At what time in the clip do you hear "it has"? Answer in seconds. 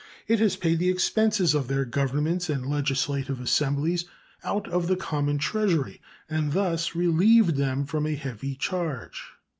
0.27-0.55